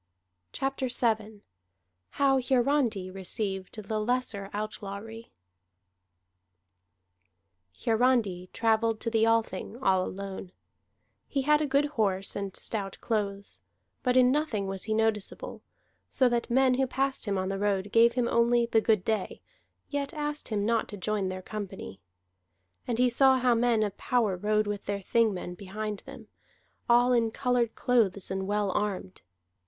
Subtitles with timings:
[0.51, 1.43] CHAPTER VII
[2.17, 5.31] HOW HIARANDI RECEIVED THE LESSER OUTLAWRY
[7.85, 10.53] Hiarandi travelled to the Althing all alone;
[11.27, 13.61] he had a good horse and stout clothes,
[14.01, 15.61] but in nothing was he noticeable,
[16.09, 19.39] so that men who passed him on the road gave him only the good day,
[19.89, 22.01] yet asked him not to join their company.
[22.87, 26.27] And he saw how men of power rode with their Thingmen behind them,
[26.89, 29.21] all in colored clothes and well armed.